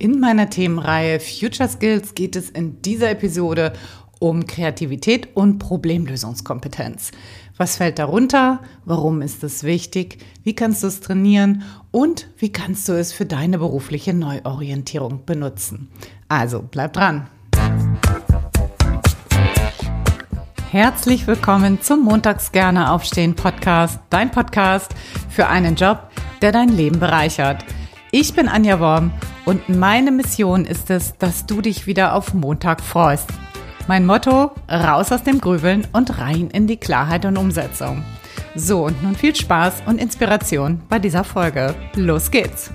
[0.00, 3.74] In meiner Themenreihe Future Skills geht es in dieser Episode
[4.18, 7.10] um Kreativität und Problemlösungskompetenz.
[7.58, 8.60] Was fällt darunter?
[8.86, 10.16] Warum ist es wichtig?
[10.42, 11.64] Wie kannst du es trainieren?
[11.90, 15.90] Und wie kannst du es für deine berufliche Neuorientierung benutzen?
[16.28, 17.28] Also bleib dran.
[20.70, 24.94] Herzlich willkommen zum Montags gerne aufstehen Podcast, dein Podcast
[25.28, 26.10] für einen Job,
[26.40, 27.66] der dein Leben bereichert.
[28.12, 29.12] Ich bin Anja Worm
[29.50, 33.28] und meine Mission ist es, dass du dich wieder auf Montag freust.
[33.88, 38.04] Mein Motto, raus aus dem Grübeln und rein in die Klarheit und Umsetzung.
[38.54, 41.74] So, und nun viel Spaß und Inspiration bei dieser Folge.
[41.96, 42.70] Los geht's!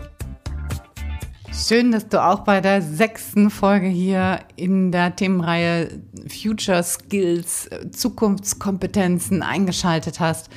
[1.54, 9.44] Schön, dass du auch bei der sechsten Folge hier in der Themenreihe Future Skills, Zukunftskompetenzen
[9.44, 10.50] eingeschaltet hast.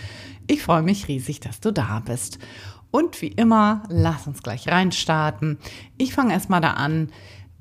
[0.48, 2.40] Ich freue mich riesig, dass du da bist.
[2.90, 5.58] Und wie immer, lass uns gleich reinstarten.
[5.98, 7.10] Ich fange erstmal da an,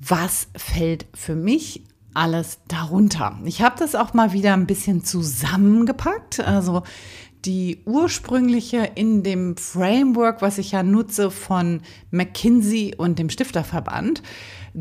[0.00, 3.38] was fällt für mich alles darunter.
[3.44, 6.40] Ich habe das auch mal wieder ein bisschen zusammengepackt.
[6.40, 6.82] Also
[7.44, 14.22] die ursprüngliche in dem Framework, was ich ja nutze von McKinsey und dem Stifterverband,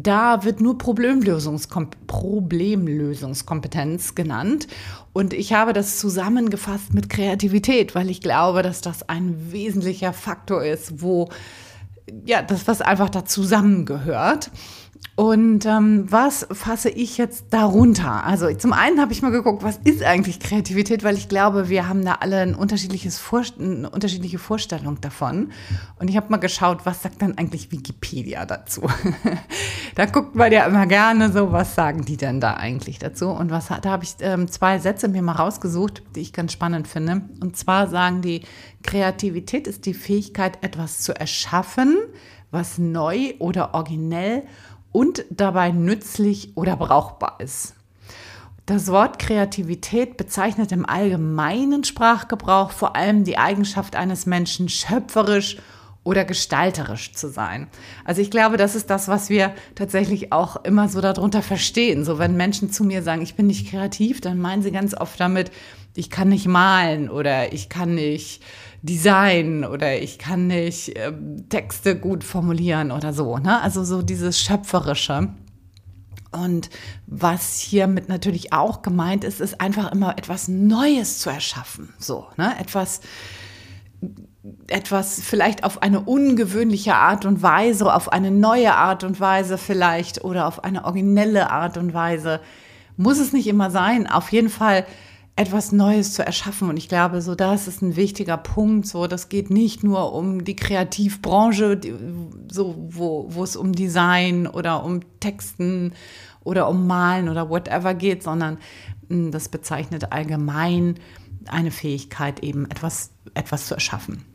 [0.03, 4.67] da wird nur Problemlösungskom Problemlösungskompetenz genannt.
[5.11, 10.63] Und ich habe das zusammengefasst mit Kreativität, weil ich glaube, dass das ein wesentlicher Faktor
[10.63, 11.29] ist, wo
[12.25, 14.51] ja, das, was einfach da zusammengehört.
[15.19, 18.23] Und ähm, was fasse ich jetzt darunter?
[18.23, 21.89] Also zum einen habe ich mal geguckt, was ist eigentlich Kreativität, weil ich glaube, wir
[21.89, 25.51] haben da alle ein unterschiedliches Vor eine unterschiedliche Vorstellung davon.
[25.97, 28.83] Und ich habe mal geschaut, was sagt dann eigentlich Wikipedia dazu?
[29.95, 33.29] da guckt man ja immer gerne so, was sagen die denn da eigentlich dazu?
[33.29, 36.87] Und was da habe ich ähm, zwei Sätze mir mal rausgesucht, die ich ganz spannend
[36.87, 37.23] finde.
[37.41, 38.41] Und zwar sagen die,
[38.83, 41.97] Kreativität ist die Fähigkeit, etwas zu erschaffen,
[42.51, 44.43] was neu oder originell
[44.97, 47.75] und dabei nützlich oder brauchbar ist.
[48.65, 55.57] Das Wort Kreativität bezeichnet im allgemeinen Sprachgebrauch vor allem die Eigenschaft eines Menschen, schöpferisch
[56.03, 57.67] oder gestalterisch zu sein.
[58.05, 62.03] Also ich glaube, das ist das, was wir tatsächlich auch immer so darunter verstehen.
[62.03, 65.19] So wenn Menschen zu mir sagen, ich bin nicht kreativ, dann meinen sie ganz oft
[65.19, 65.51] damit,
[65.93, 68.41] ich kann nicht malen oder ich kann nicht
[68.87, 71.13] Design oder ich kann nicht äh,
[71.49, 73.37] Texte gut formulieren oder so.
[73.37, 73.61] Ne?
[73.61, 75.29] Also so dieses Schöpferische.
[76.31, 76.69] Und
[77.05, 81.93] was hiermit natürlich auch gemeint ist, ist einfach immer etwas Neues zu erschaffen.
[81.99, 82.53] So, ne?
[82.59, 83.01] Etwas,
[84.67, 90.23] etwas vielleicht auf eine ungewöhnliche Art und Weise, auf eine neue Art und Weise vielleicht
[90.23, 92.41] oder auf eine originelle Art und Weise.
[92.97, 94.07] Muss es nicht immer sein.
[94.07, 94.85] Auf jeden Fall
[95.37, 96.67] etwas Neues zu erschaffen.
[96.67, 98.87] Und ich glaube, so das ist ein wichtiger Punkt.
[98.87, 101.93] So, das geht nicht nur um die Kreativbranche, die,
[102.51, 105.93] so wo, es um Design oder um Texten
[106.43, 108.57] oder um Malen oder whatever geht, sondern
[109.09, 110.95] hm, das bezeichnet allgemein
[111.47, 114.25] eine Fähigkeit, eben etwas, etwas zu erschaffen.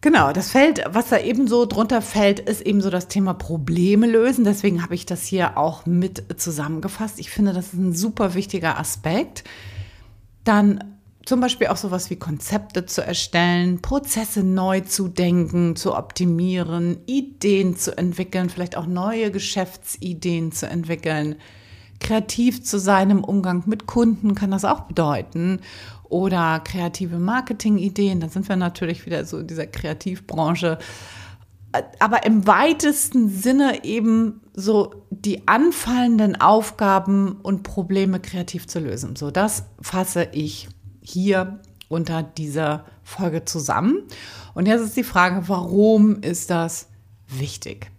[0.00, 4.06] Genau, das Feld, was da eben so drunter fällt, ist eben so das Thema Probleme
[4.06, 4.44] lösen.
[4.44, 7.18] Deswegen habe ich das hier auch mit zusammengefasst.
[7.18, 9.44] Ich finde, das ist ein super wichtiger Aspekt.
[10.46, 16.98] Dann zum Beispiel auch sowas wie Konzepte zu erstellen, Prozesse neu zu denken, zu optimieren,
[17.06, 21.34] Ideen zu entwickeln, vielleicht auch neue Geschäftsideen zu entwickeln.
[21.98, 25.62] Kreativ zu sein im Umgang mit Kunden kann das auch bedeuten.
[26.08, 30.78] Oder kreative Marketingideen, da sind wir natürlich wieder so in dieser Kreativbranche.
[31.98, 39.16] Aber im weitesten Sinne eben so die anfallenden Aufgaben und Probleme kreativ zu lösen.
[39.16, 40.68] So, das fasse ich
[41.00, 44.02] hier unter dieser Folge zusammen.
[44.54, 46.88] Und jetzt ist die Frage, warum ist das
[47.28, 47.90] wichtig?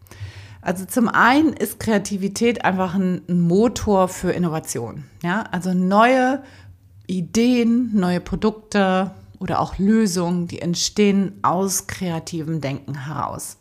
[0.62, 5.06] Also zum einen ist Kreativität einfach ein, Motor für Innovation.
[5.24, 6.44] Ja, also neue
[7.08, 13.58] Ideen, neue Produkte oder auch Lösungen, die entstehen aus kreativem Denken heraus.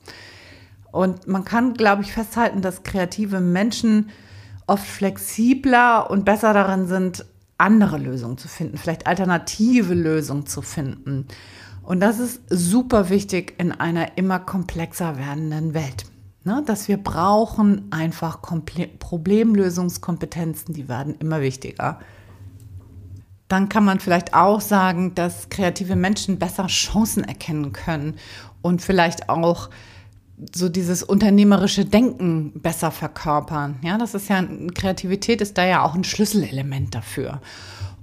[0.93, 4.11] Und man kann, glaube ich, festhalten, dass kreative Menschen
[4.67, 7.25] oft flexibler und besser darin sind,
[7.59, 11.27] andere Lösungen zu finden, vielleicht alternative Lösungen zu finden.
[11.83, 16.05] Und das ist super wichtig in einer immer komplexer werdenden Welt.
[16.45, 16.63] Ne?
[16.67, 22.01] Dass wir brauchen einfach Komple Problemlösungskompetenzen, die werden immer wichtiger.
[23.49, 28.17] Dann kann man vielleicht auch sagen, dass kreative Menschen besser Chancen erkennen können
[28.63, 29.71] und vielleicht auch
[30.55, 33.79] so dieses unternehmerische Denken besser verkörpern.
[33.83, 34.45] Ja, das ist ja,
[34.75, 37.41] Kreativität ist da ja auch ein Schlüsselelement dafür.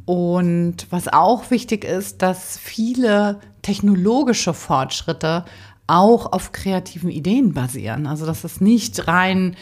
[0.06, 5.46] Und was auch wichtig ist, dass viele technologische Fortschritte
[5.88, 8.08] auch auf kreativen Ideen basieren.
[8.08, 9.56] Also das ist nicht rein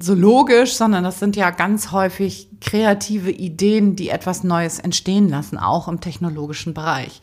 [0.00, 5.58] so logisch, sondern das sind ja ganz häufig kreative Ideen, die etwas Neues entstehen lassen,
[5.58, 7.20] auch im technologischen Bereich.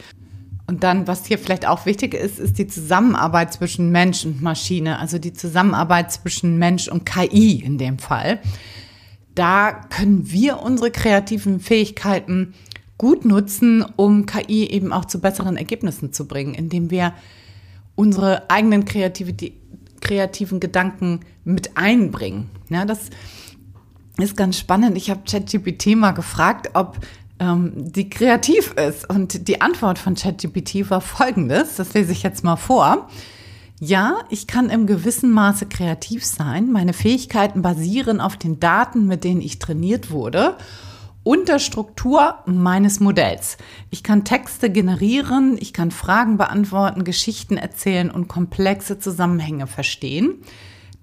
[0.68, 5.00] Und dann, was hier vielleicht auch wichtig ist, ist die Zusammenarbeit zwischen Mensch und Maschine,
[5.00, 8.40] also die Zusammenarbeit zwischen Mensch und KI in dem Fall.
[9.36, 12.54] Da können wir unsere kreativen Fähigkeiten
[12.98, 17.14] gut nutzen, um KI eben auch zu besseren Ergebnissen zu bringen, indem wir
[17.96, 22.50] unsere eigenen kreativen Gedanken mit einbringen.
[22.70, 23.10] Ja, das
[24.18, 24.98] ist ganz spannend.
[24.98, 27.00] Ich habe ChatGPT mal gefragt, ob
[27.40, 29.10] ähm, die kreativ ist.
[29.10, 33.10] Und die Antwort von ChatGPT war folgendes, das lese ich jetzt mal vor.
[33.80, 36.72] Ja, ich kann im gewissen Maße kreativ sein.
[36.72, 40.56] Meine Fähigkeiten basieren auf den Daten, mit denen ich trainiert wurde
[41.24, 43.58] und der Struktur meines Modells.
[43.90, 50.36] Ich kann Texte generieren, ich kann Fragen beantworten, Geschichten erzählen und komplexe Zusammenhänge verstehen.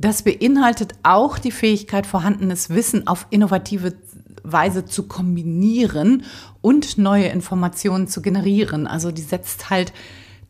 [0.03, 3.95] Das beinhaltet auch die Fähigkeit, vorhandenes Wissen auf innovative
[4.43, 6.25] Weise zu kombinieren
[6.61, 8.89] und neue Informationen zu generieren.
[8.89, 9.93] Also die setzt halt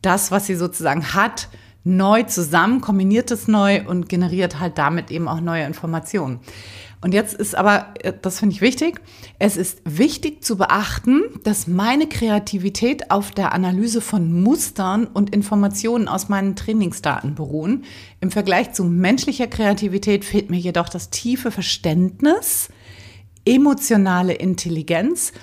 [0.01, 1.49] das, was sie sozusagen hat,
[1.83, 6.39] neu zusammen, kombiniert es neu und generiert halt damit eben auch neue Informationen.
[7.03, 9.01] Und jetzt ist aber, äh, das finde ich wichtig,
[9.37, 16.07] es ist wichtig zu beachten, dass meine Kreativität auf der Analyse von Mustern und Informationen
[16.07, 17.83] aus meinen Trainingsdaten beruhen.
[18.21, 22.69] Im Vergleich zu menschlicher Kreativität fehlt mir jedoch das tiefe Verständnis,
[23.43, 25.33] emotionale Intelligenz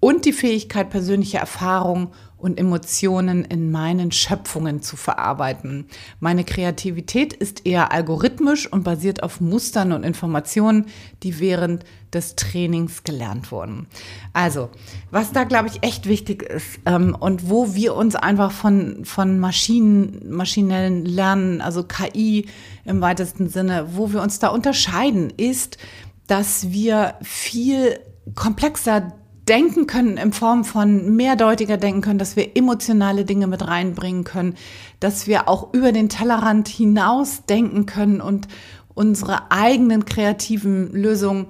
[0.00, 5.86] und die Fähigkeit, persönliche Erfahrungen und Emotionen in meinen Schöpfungen zu verarbeiten.
[6.20, 10.86] Meine Kreativität ist eher algorithmisch und basiert auf Mustern und Informationen,
[11.22, 13.86] die während des Trainings gelernt wurden.
[14.32, 14.70] Also,
[15.10, 19.38] was da, glaube ich, echt wichtig ist ähm, und wo wir uns einfach von, von
[19.38, 22.46] Maschinen, maschinellen Lernen, also KI
[22.84, 25.78] im weitesten Sinne, wo wir uns da unterscheiden, ist,
[26.26, 27.98] dass wir viel
[28.34, 29.12] komplexer
[29.48, 34.54] denken können in Form von mehrdeutiger denken können, dass wir emotionale Dinge mit reinbringen können,
[35.00, 38.48] dass wir auch über den Tellerrand hinaus denken können und
[38.94, 41.46] unsere eigenen kreativen Lösungen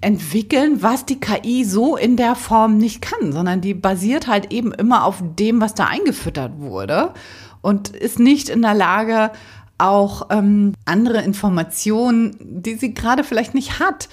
[0.00, 4.72] entwickeln, was die KI so in der Form nicht kann, sondern die basiert halt eben
[4.72, 7.12] immer auf dem, was da eingefüttert wurde
[7.60, 9.30] und ist nicht in der Lage,
[9.76, 14.08] auch ähm, andere Informationen, die sie gerade vielleicht nicht hat,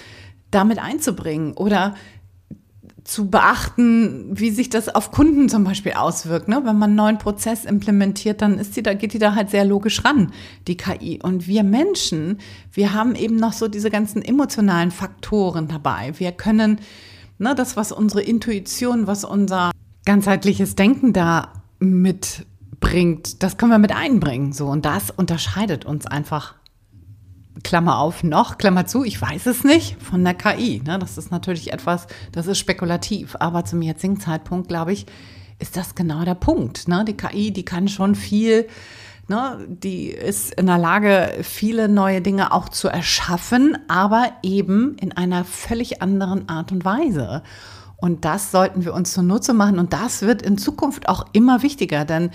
[0.50, 1.94] damit einzubringen oder
[3.08, 6.46] zu beachten, wie sich das auf Kunden zum Beispiel auswirkt.
[6.46, 6.56] Ne?
[6.56, 9.64] Wenn man einen neuen Prozess implementiert, dann ist die da, geht die da halt sehr
[9.64, 10.30] logisch ran,
[10.66, 11.18] die KI.
[11.22, 12.36] Und wir Menschen,
[12.70, 16.12] wir haben eben noch so diese ganzen emotionalen Faktoren dabei.
[16.18, 16.80] Wir können
[17.38, 19.70] ne, das, was unsere Intuition, was unser
[20.04, 24.52] ganzheitliches Denken da mitbringt, das können wir mit einbringen.
[24.52, 24.66] So.
[24.66, 26.56] Und das unterscheidet uns einfach
[27.62, 30.82] Klammer auf, noch, Klammer zu, ich weiß es nicht, von der KI.
[30.84, 30.98] Ne?
[30.98, 33.36] Das ist natürlich etwas, das ist spekulativ.
[33.40, 35.06] Aber zum jetzigen Zeitpunkt, glaube ich,
[35.58, 36.88] ist das genau der Punkt.
[36.88, 37.04] Ne?
[37.04, 38.68] Die KI, die kann schon viel,
[39.28, 39.66] ne?
[39.68, 45.44] die ist in der Lage, viele neue Dinge auch zu erschaffen, aber eben in einer
[45.44, 47.42] völlig anderen Art und Weise.
[47.96, 49.80] Und das sollten wir uns zunutze machen.
[49.80, 52.30] Und das wird in Zukunft auch immer wichtiger, denn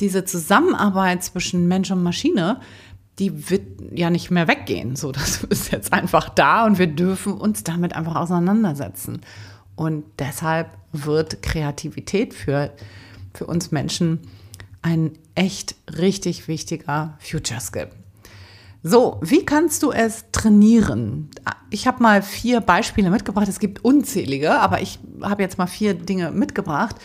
[0.00, 2.60] diese Zusammenarbeit zwischen Mensch und Maschine,
[3.18, 3.62] die wird
[3.92, 4.96] ja nicht mehr weggehen.
[4.96, 9.20] So, das ist jetzt einfach da und wir dürfen uns damit einfach auseinandersetzen.
[9.74, 12.72] Und deshalb wird Kreativität für,
[13.34, 14.20] für uns Menschen
[14.82, 17.88] ein echt richtig wichtiger Future Skill.
[18.82, 21.30] So, wie kannst du es trainieren?
[21.70, 23.48] Ich habe mal vier Beispiele mitgebracht.
[23.48, 26.96] Es gibt unzählige, aber ich habe jetzt mal vier Dinge mitgebracht.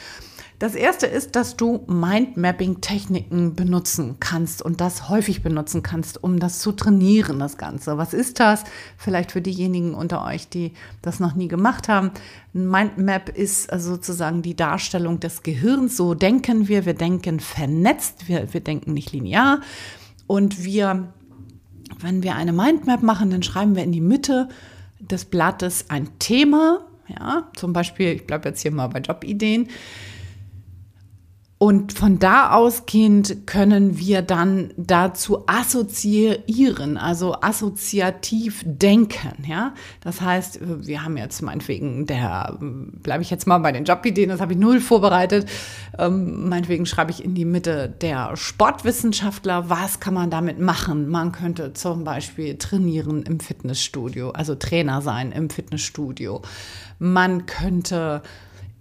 [0.60, 6.60] Das erste ist, dass du Mindmapping-Techniken benutzen kannst und das häufig benutzen kannst, um das
[6.60, 7.98] zu trainieren, das Ganze.
[7.98, 8.64] Was ist das?
[8.98, 12.12] Vielleicht für diejenigen unter euch, die das noch nie gemacht haben.
[12.54, 15.98] Ein Mindmap ist sozusagen die Darstellung des Gehirns.
[15.98, 16.86] So denken wir.
[16.86, 18.28] Wir denken vernetzt.
[18.28, 19.60] Wir, wir denken nicht linear.
[20.28, 21.12] Und wir,
[22.00, 24.48] wenn wir eine Mindmap machen, dann schreiben wir in die Mitte
[25.00, 26.86] des Blattes ein Thema.
[27.08, 29.68] Ja, zum Beispiel, ich bleibe jetzt hier mal bei Jobideen.
[31.64, 39.46] Und von da ausgehend können wir dann dazu assoziieren, also assoziativ denken.
[39.48, 39.74] Ja?
[40.02, 44.42] Das heißt, wir haben jetzt meinetwegen der, bleibe ich jetzt mal bei den Jobideen, das
[44.42, 45.50] habe ich null vorbereitet.
[45.98, 51.08] Ähm, meinetwegen schreibe ich in die Mitte der Sportwissenschaftler, was kann man damit machen?
[51.08, 56.42] Man könnte zum Beispiel trainieren im Fitnessstudio, also Trainer sein im Fitnessstudio.
[57.00, 58.22] Man könnte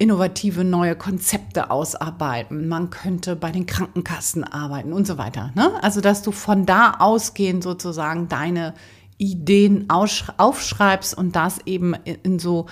[0.02, 2.66] innovative neue Konzepte ausarbeiten.
[2.66, 5.52] Man könnte bei den Krankenkassen arbeiten und so weiter.
[5.54, 5.72] Ne?
[5.80, 8.74] Also, dass du von da ausgehend sozusagen deine
[9.16, 11.94] Ideen aufschreibst und das eben
[12.24, 12.66] in so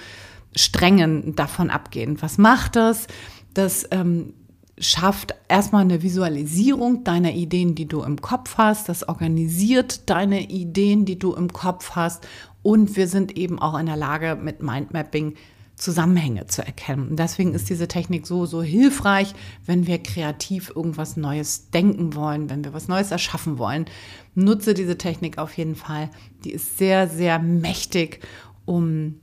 [0.56, 2.20] Strängen davon abgehen.
[2.20, 3.06] Was macht das?
[3.54, 4.34] Das ähm,
[4.76, 8.88] schafft erstmal eine Visualisierung deiner Ideen, die du im Kopf hast.
[8.88, 12.26] Das organisiert deine Ideen, die du im Kopf hast.
[12.62, 15.36] Und wir sind eben auch in der Lage, mit Mindmapping
[15.80, 17.08] Zusammenhänge zu erkennen.
[17.08, 19.34] Und deswegen ist diese Technik so, so hilfreich,
[19.64, 23.86] wenn wir kreativ irgendwas Neues denken wollen, wenn wir was Neues erschaffen wollen.
[24.34, 26.10] Nutze diese Technik auf jeden Fall.
[26.44, 28.20] Die ist sehr, sehr mächtig,
[28.66, 29.20] um,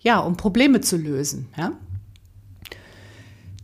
[0.00, 1.48] ja, um Probleme zu lösen.
[1.56, 1.72] Ja?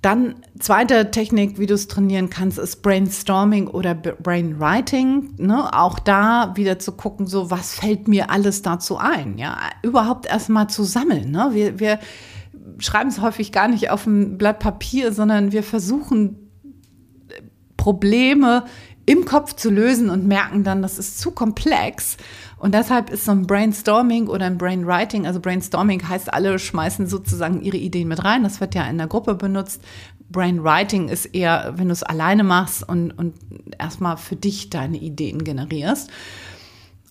[0.02, 5.34] Dann zweite Technik, wie du es trainieren kannst, ist Brainstorming oder Brainwriting.
[5.36, 5.68] Ne?
[5.74, 9.36] Auch da wieder zu gucken, so was fällt mir alles dazu ein.
[9.36, 11.30] Ja, überhaupt erstmal zu sammeln.
[11.30, 11.50] Ne?
[11.52, 11.98] Wir, wir
[12.78, 16.50] schreiben es häufig gar nicht auf ein Blatt Papier, sondern wir versuchen
[17.76, 18.64] Probleme
[19.10, 22.16] im Kopf zu lösen und merken dann, das ist zu komplex.
[22.58, 27.60] Und deshalb ist so ein Brainstorming oder ein Brainwriting, also Brainstorming heißt, alle schmeißen sozusagen
[27.60, 28.44] ihre Ideen mit rein.
[28.44, 29.82] Das wird ja in der Gruppe benutzt.
[30.30, 33.34] Brainwriting ist eher, wenn du es alleine machst und, und
[33.80, 36.08] erstmal für dich deine Ideen generierst.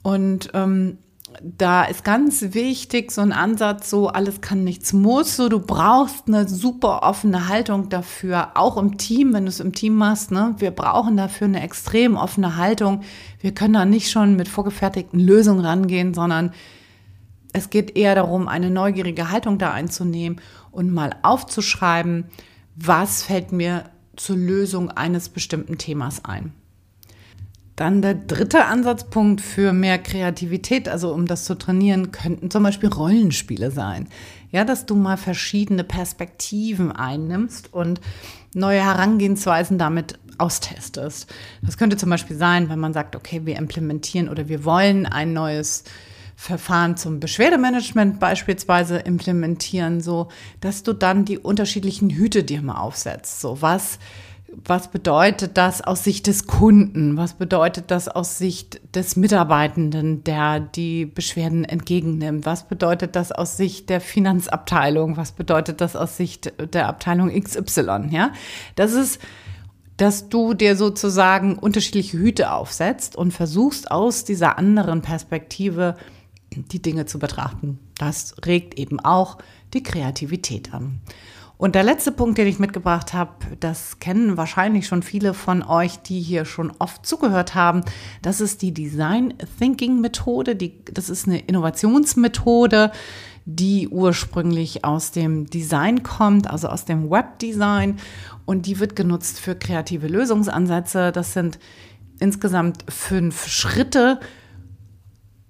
[0.02, 1.00] Und ähm,
[1.42, 5.36] da ist ganz wichtig so ein Ansatz, so alles kann, nichts muss.
[5.36, 9.74] So, du brauchst eine super offene Haltung dafür, auch im Team, wenn du es im
[9.74, 10.32] Team machst.
[10.32, 10.56] Ne?
[10.58, 13.02] Wir brauchen dafür eine extrem offene Haltung.
[13.40, 16.52] Wir können da nicht schon mit vorgefertigten Lösungen rangehen, sondern
[17.54, 20.40] es geht eher darum, eine neugierige Haltung da einzunehmen
[20.72, 22.26] und mal aufzuschreiben,
[22.76, 26.54] was fällt mir zur Lösung eines bestimmten Themas ein.
[27.80, 32.90] Dann der dritte Ansatzpunkt für mehr Kreativität, also um das zu trainieren, könnten zum Beispiel
[32.90, 34.10] Rollenspiele sein.
[34.52, 38.02] Ja, dass du mal verschiedene Perspektiven einnimmst und
[38.54, 41.34] neue Herangehensweisen damit austestest.
[41.62, 45.32] Das könnte zum Beispiel sein, wenn man sagt, okay, wir implementieren oder wir wollen ein
[45.32, 45.86] neues
[46.36, 50.28] Verfahren zum Beschwerdemanagement beispielsweise implementieren, so
[50.60, 53.40] dass du dann die unterschiedlichen Hüte dir mal aufsetzt.
[53.40, 54.00] So was
[54.66, 57.18] was bedeutet das aus Sicht des Kunden?
[57.18, 62.46] Was bedeutet das aus Sicht des Mitarbeitenden, der die Beschwerden entgegennimmt?
[62.46, 65.18] Was bedeutet das aus Sicht der Finanzabteilung?
[65.18, 68.10] Was bedeutet das aus Sicht der Abteilung XY?
[68.12, 68.32] Ja,
[68.76, 69.20] das ist,
[69.98, 75.96] dass du dir sozusagen unterschiedliche Hüte aufsetzt und versuchst aus dieser anderen Perspektive
[76.52, 77.80] die Dinge zu betrachten.
[77.98, 79.38] Das regt eben auch
[79.74, 81.02] die Kreativität an.
[81.60, 86.00] Und der letzte Punkt, den ich mitgebracht habe, das kennen wahrscheinlich schon viele von euch,
[86.00, 87.82] die hier schon oft zugehört haben.
[88.22, 90.56] Das ist die Design Thinking Methode.
[90.56, 92.94] Die, das ist eine Innovationsmethode,
[93.44, 98.00] die ursprünglich aus dem Design kommt, also aus dem Webdesign.
[98.46, 101.12] Und die wird genutzt für kreative Lösungsansätze.
[101.12, 101.60] Das sind
[102.22, 104.22] insgesamt fünf Schritte,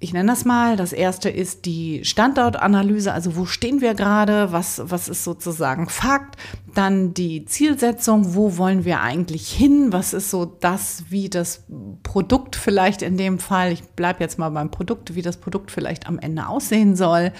[0.01, 0.77] ich nenne das mal.
[0.77, 6.37] Das erste ist die Standortanalyse, also wo stehen wir gerade, was, was ist sozusagen Fakt.
[6.73, 11.65] Dann die Zielsetzung, wo wollen wir eigentlich hin, was ist so das, wie das
[12.03, 16.07] Produkt vielleicht in dem Fall, ich bleibe jetzt mal beim Produkt, wie das Produkt vielleicht
[16.07, 17.33] am Ende aussehen soll.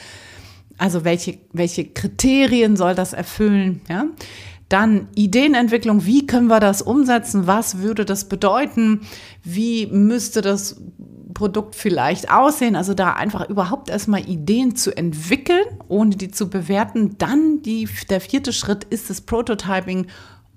[0.78, 4.06] Also welche, welche Kriterien soll das erfüllen, ja?
[4.70, 7.48] Dann Ideenentwicklung, wie können wir das umsetzen?
[7.48, 9.02] Was würde das bedeuten?
[9.44, 10.80] Wie müsste das
[11.34, 12.76] Produkt vielleicht aussehen.
[12.76, 17.18] Also da einfach überhaupt erstmal Ideen zu entwickeln, ohne die zu bewerten.
[17.18, 20.08] Dann die, der vierte Schritt ist das Prototyping,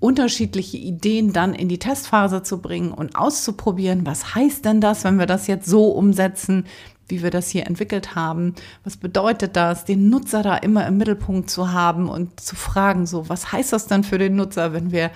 [0.00, 4.04] unterschiedliche Ideen dann in die Testphase zu bringen und auszuprobieren.
[4.04, 6.64] Was heißt denn das, wenn wir das jetzt so umsetzen,
[7.06, 8.54] wie wir das hier entwickelt haben?
[8.82, 13.28] Was bedeutet das, den Nutzer da immer im Mittelpunkt zu haben und zu fragen, so,
[13.28, 15.12] was heißt das dann für den Nutzer, wenn wir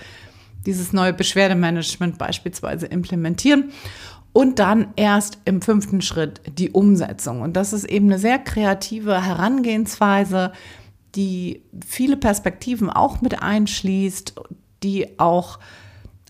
[0.65, 3.71] dieses neue Beschwerdemanagement beispielsweise implementieren?
[4.37, 7.41] Und dann erst im fünften Schritt die Umsetzung.
[7.41, 10.51] Und das ist eben eine sehr kreative Herangehensweise,
[11.15, 14.35] die viele Perspektiven auch mit einschließt,
[14.83, 15.57] die auch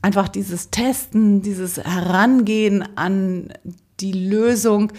[0.02, 3.52] einfach dieses Testen, dieses Herangehen an
[4.00, 4.94] die Lösung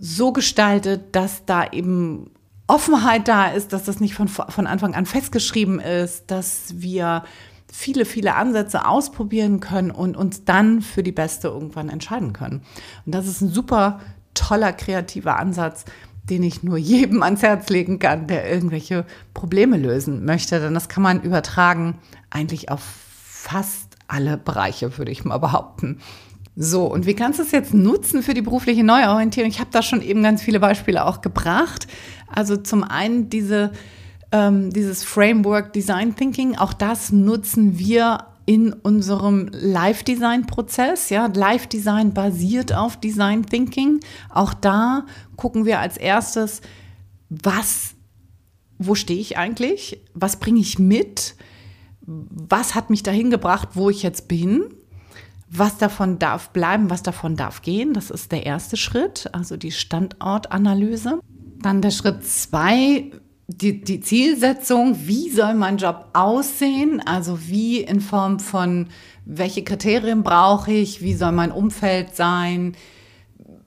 [0.00, 2.30] so gestaltet, dass da eben
[2.66, 7.24] Offenheit da ist, dass das nicht von, von Anfang an festgeschrieben ist, dass wir
[7.70, 12.62] viele, viele Ansätze ausprobieren können und uns dann für die beste irgendwann entscheiden können.
[13.06, 14.00] Und das ist ein super
[14.34, 15.84] toller, kreativer Ansatz,
[16.24, 20.60] den ich nur jedem ans Herz legen kann, der irgendwelche Probleme lösen möchte.
[20.60, 21.98] Denn das kann man übertragen
[22.30, 26.00] eigentlich auf fast alle Bereiche, würde ich mal behaupten.
[26.56, 29.48] So, und wie kannst du es jetzt nutzen für die berufliche Neuorientierung?
[29.48, 31.86] Ich habe da schon eben ganz viele Beispiele auch gebracht.
[32.26, 33.70] Also zum einen diese
[34.32, 41.10] ähm, dieses Framework Design Thinking, auch das nutzen wir in unserem Live-Design-Prozess.
[41.10, 44.00] Ja, Live-Design basiert auf Design Thinking.
[44.30, 45.04] Auch da
[45.36, 46.62] gucken wir als erstes,
[47.28, 47.94] was,
[48.78, 50.00] wo stehe ich eigentlich?
[50.14, 51.36] Was bringe ich mit?
[52.06, 54.64] Was hat mich dahin gebracht, wo ich jetzt bin?
[55.50, 57.92] Was davon darf bleiben, was davon darf gehen?
[57.92, 61.20] Das ist der erste Schritt, also die Standortanalyse.
[61.60, 63.10] Dann der Schritt zwei
[63.48, 68.88] die, die Zielsetzung, wie soll mein Job aussehen, also wie in Form von,
[69.24, 72.76] welche Kriterien brauche ich, wie soll mein Umfeld sein,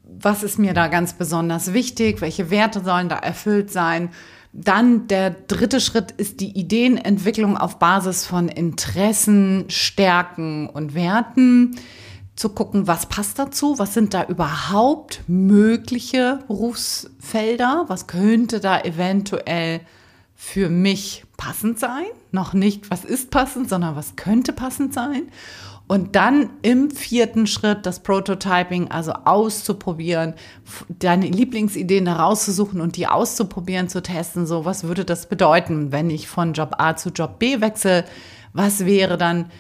[0.04, 4.10] was ist mir da ganz besonders wichtig, welche Werte sollen da erfüllt sein.
[4.54, 11.76] Dann der dritte Schritt ist die Ideenentwicklung auf Basis von Interessen, Stärken und Werten
[12.36, 19.82] zu gucken, was passt dazu, was sind da überhaupt mögliche Berufsfelder, was könnte da eventuell
[20.36, 22.06] für mich passend sein.
[22.32, 25.28] Noch nicht, was ist passend, sondern was könnte passend sein.
[25.88, 30.36] Und dann im vierten Schritt das Prototyping, also auszuprobieren,
[30.88, 34.48] deine Lieblingsideen da rauszusuchen und die auszuprobieren, zu testen.
[34.48, 38.06] So, was würde das bedeuten, wenn ich von Job A zu Job B wechsle?
[38.54, 39.52] Was wäre dann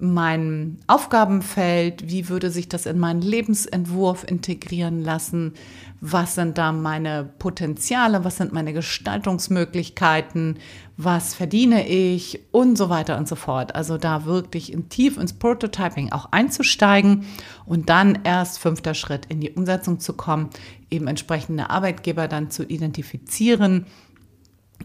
[0.00, 5.54] mein Aufgabenfeld, wie würde sich das in meinen Lebensentwurf integrieren lassen,
[6.00, 10.58] was sind da meine Potenziale, was sind meine Gestaltungsmöglichkeiten,
[10.96, 13.74] was verdiene ich und so weiter und so fort.
[13.74, 17.24] Also da wirklich in tief ins Prototyping auch einzusteigen
[17.64, 20.50] und dann erst fünfter Schritt in die Umsetzung zu kommen,
[20.90, 23.86] eben entsprechende Arbeitgeber dann zu identifizieren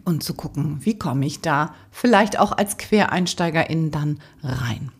[0.04, 4.90] und zu gucken, wie komme ich da vielleicht auch als Quereinsteigerin dann rein.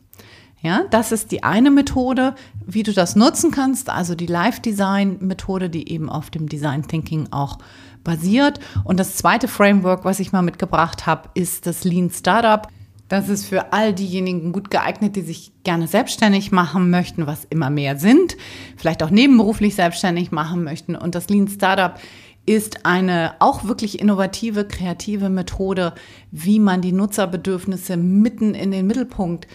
[0.62, 5.90] Ja, das ist die eine Methode, wie du das nutzen kannst, also die Live-Design-Methode, die
[5.90, 7.58] eben auf dem Design Thinking auch
[8.04, 8.60] basiert.
[8.84, 12.68] Und das zweite Framework, was ich mal mitgebracht habe, ist das Lean Startup.
[13.08, 17.68] Das ist für all diejenigen gut geeignet, die sich gerne selbstständig machen möchten, was immer
[17.68, 18.36] mehr sind,
[18.76, 20.94] vielleicht auch nebenberuflich selbstständig machen möchten.
[20.94, 21.98] Und das Lean Startup
[22.46, 25.92] ist eine auch wirklich innovative, kreative Methode,
[26.30, 29.48] wie man die Nutzerbedürfnisse mitten in den Mittelpunkt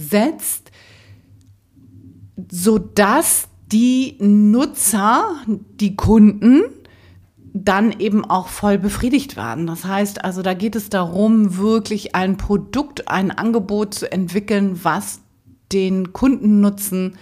[0.00, 0.70] setzt,
[2.50, 6.62] sodass die Nutzer, die Kunden,
[7.52, 9.66] dann eben auch voll befriedigt werden.
[9.66, 15.20] Das heißt also, da geht es darum, wirklich ein Produkt, ein Angebot zu entwickeln, was
[15.72, 17.16] den Kundennutzen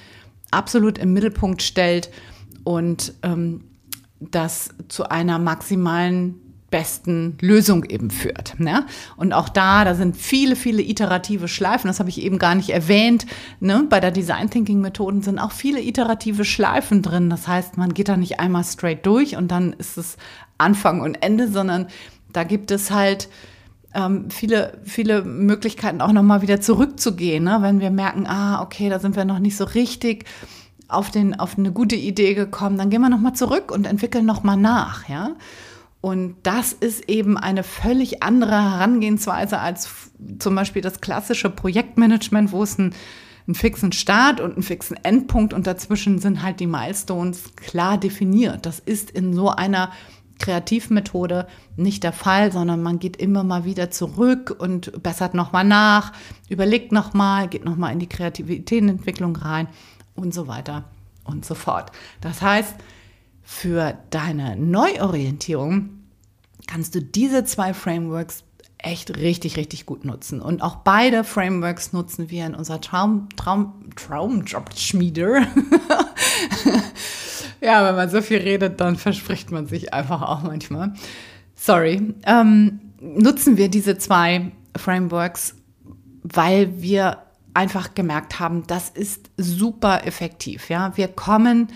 [0.51, 2.11] absolut im Mittelpunkt stellt
[2.65, 3.65] und ähm,
[4.21, 8.61] das zu einer maximalen besten Lösung eben führt.
[8.61, 8.85] Ne?
[9.17, 12.71] Und auch da, da sind viele, viele iterative Schleifen, das habe ich eben gar nicht
[12.71, 13.27] erwähnt.
[13.61, 13.87] Ne?
[13.89, 17.31] Bei der Design Thinking Methoden sind auch viele iterative Schleifen drin.
[17.31, 20.17] Das heißt, man geht da nicht einmal straight durch und dann ist es
[20.59, 21.87] Anfang und Ende, sondern
[22.33, 23.29] da gibt es halt
[23.95, 27.59] ähm, viele, viele Möglichkeiten auch nochmal wieder zurückzugehen, ne?
[27.61, 30.27] wenn wir merken, ah, okay, da sind wir noch nicht so richtig
[30.89, 34.57] auf, den, auf eine gute Idee gekommen, dann gehen wir nochmal zurück und entwickeln nochmal
[34.57, 35.31] nach, ja.
[36.01, 42.63] Und das ist eben eine völlig andere Herangehensweise als zum Beispiel das klassische Projektmanagement, wo
[42.63, 42.95] es einen,
[43.47, 48.65] einen fixen Start und einen fixen Endpunkt und dazwischen sind halt die Milestones klar definiert.
[48.65, 49.91] Das ist in so einer
[50.39, 56.13] Kreativmethode nicht der Fall, sondern man geht immer mal wieder zurück und bessert nochmal nach,
[56.49, 59.67] überlegt nochmal, geht nochmal in die Kreativitätsentwicklung rein
[60.15, 60.85] und so weiter
[61.25, 61.91] und so fort.
[62.21, 62.77] Das heißt,
[63.51, 65.89] für deine Neuorientierung
[66.67, 68.45] kannst du diese zwei Frameworks
[68.77, 70.43] echt richtig, richtig gut nutzen.
[70.43, 75.47] Und auch beide Frameworks nutzen wir in unserer Traum, Traum, Traumjob-Schmiede.
[77.63, 80.93] ja, wenn man so viel redet, dann verspricht man sich einfach auch manchmal.
[81.55, 82.15] Sorry.
[82.27, 85.55] Ähm, nutzen wir diese zwei Frameworks,
[86.23, 87.23] weil wir
[87.55, 90.69] einfach gemerkt haben, das ist super effektiv.
[90.69, 91.69] Ja, wir kommen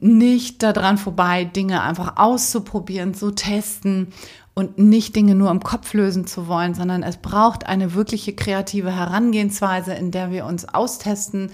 [0.00, 4.08] nicht daran vorbei, Dinge einfach auszuprobieren, zu testen
[4.54, 8.94] und nicht Dinge nur im Kopf lösen zu wollen, sondern es braucht eine wirkliche kreative
[8.94, 11.50] Herangehensweise, in der wir uns austesten,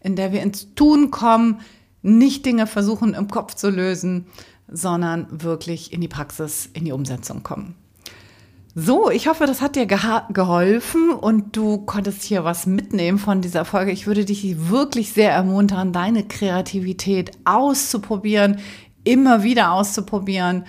[0.00, 1.60] in der wir ins Tun kommen,
[2.02, 4.26] nicht Dinge versuchen im Kopf zu lösen,
[4.68, 7.74] sondern wirklich in die Praxis, in die Umsetzung kommen.
[8.74, 13.66] So, ich hoffe, das hat dir geholfen und du konntest hier was mitnehmen von dieser
[13.66, 13.92] Folge.
[13.92, 18.60] Ich würde dich wirklich sehr ermuntern, deine Kreativität auszuprobieren,
[19.04, 20.64] immer wieder auszuprobieren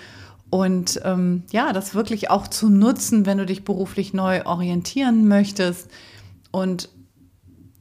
[0.50, 5.90] und ähm, ja, das wirklich auch zu nutzen, wenn du dich beruflich neu orientieren möchtest
[6.52, 6.90] und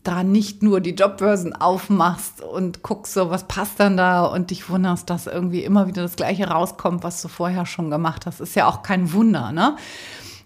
[0.02, 4.68] da nicht nur die Jobbörsen aufmachst und guckst so, was passt dann da und dich
[4.68, 8.40] wunderst, dass irgendwie immer wieder das Gleiche rauskommt, was du vorher schon gemacht hast.
[8.40, 9.76] Ist ja auch kein Wunder, ne?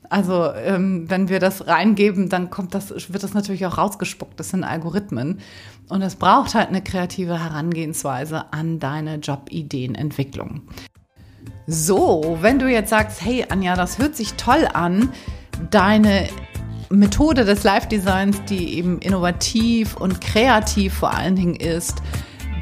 [0.08, 4.38] Also ähm, wenn wir das reingeben, dann kommt das, wird das natürlich auch rausgespuckt.
[4.38, 5.40] Das sind Algorithmen.
[5.88, 10.62] Und es braucht halt eine kreative Herangehensweise an deine Jobideenentwicklung.
[11.66, 15.12] So, wenn du jetzt sagst, hey Anja, das hört sich toll an,
[15.70, 16.28] deine
[16.90, 22.02] Methode des Live-Designs, die eben innovativ und kreativ vor allen Dingen ist,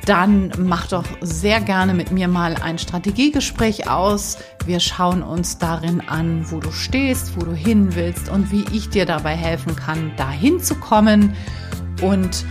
[0.07, 4.39] dann mach doch sehr gerne mit mir mal ein Strategiegespräch aus.
[4.67, 8.91] Wir schauen uns darin an, wo du stehst, wo du hin willst und wie ich
[8.91, 11.35] dir dabei helfen kann, dahin zu kommen.
[12.03, 12.45] Und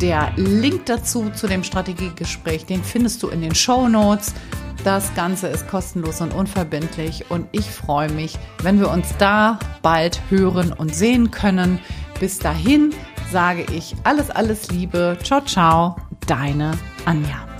[0.00, 4.34] der Link dazu zu dem Strategiegespräch, den findest du in den Show Notes.
[4.84, 10.20] Das Ganze ist kostenlos und unverbindlich und ich freue mich, wenn wir uns da bald
[10.28, 11.78] hören und sehen können.
[12.20, 12.92] Bis dahin
[13.32, 15.16] sage ich alles, alles Liebe.
[15.22, 16.72] Ciao, ciao, deine
[17.06, 17.53] Anja.